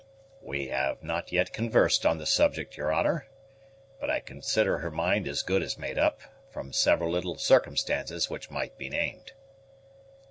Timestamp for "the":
2.17-2.25